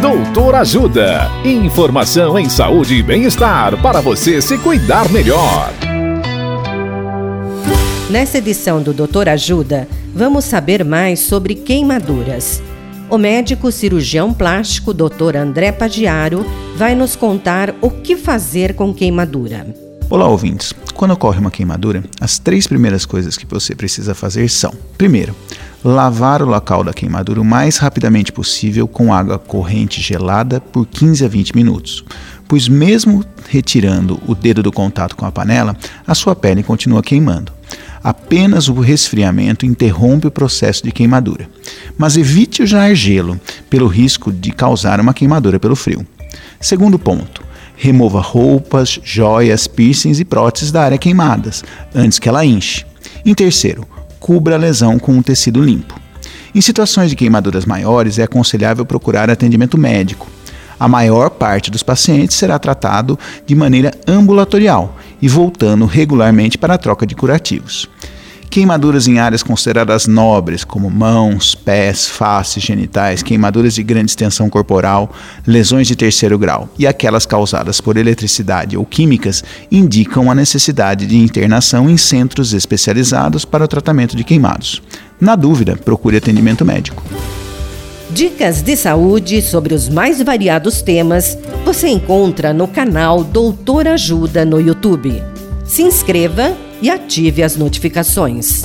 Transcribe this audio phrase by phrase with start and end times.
[0.00, 1.30] Doutor Ajuda.
[1.42, 5.72] Informação em saúde e bem-estar para você se cuidar melhor.
[8.10, 12.62] Nessa edição do Doutor Ajuda, vamos saber mais sobre queimaduras.
[13.08, 15.36] O médico cirurgião plástico Dr.
[15.38, 16.44] André Pagiaro
[16.76, 19.66] vai nos contar o que fazer com queimadura.
[20.10, 20.74] Olá, ouvintes.
[20.94, 25.34] Quando ocorre uma queimadura, as três primeiras coisas que você precisa fazer são: primeiro,
[25.84, 31.24] lavar o local da queimadura o mais rapidamente possível com água corrente gelada por 15
[31.24, 32.04] a 20 minutos,
[32.48, 35.76] pois, mesmo retirando o dedo do contato com a panela,
[36.06, 37.52] a sua pele continua queimando.
[38.02, 41.48] Apenas o resfriamento interrompe o processo de queimadura,
[41.98, 46.06] mas evite usar gelo, pelo risco de causar uma queimadura pelo frio.
[46.60, 51.62] Segundo ponto, Remova roupas, joias, piercings e próteses da área queimadas,
[51.94, 52.86] antes que ela enche.
[53.24, 53.86] Em terceiro,
[54.26, 55.94] cubra a lesão com um tecido limpo.
[56.52, 60.28] Em situações de queimaduras maiores, é aconselhável procurar atendimento médico.
[60.80, 66.78] A maior parte dos pacientes será tratado de maneira ambulatorial e voltando regularmente para a
[66.78, 67.88] troca de curativos.
[68.56, 75.12] Queimaduras em áreas consideradas nobres, como mãos, pés, faces, genitais, queimaduras de grande extensão corporal,
[75.46, 81.18] lesões de terceiro grau e aquelas causadas por eletricidade ou químicas, indicam a necessidade de
[81.18, 84.82] internação em centros especializados para o tratamento de queimados.
[85.20, 87.04] Na dúvida, procure atendimento médico.
[88.08, 94.58] Dicas de saúde sobre os mais variados temas você encontra no canal Doutor Ajuda no
[94.58, 95.22] YouTube.
[95.66, 98.62] Se inscreva e ative as notificações.